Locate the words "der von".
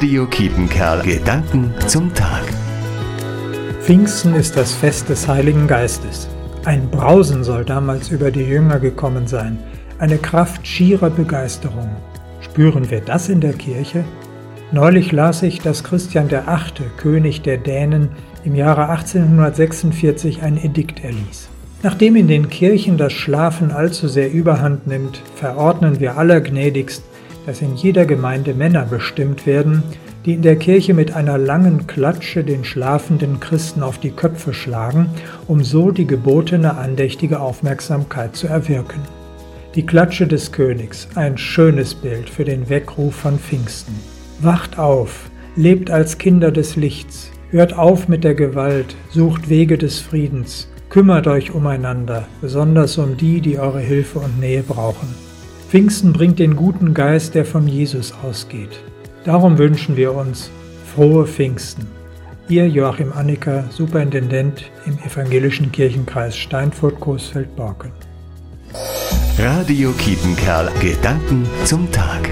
57.36-57.68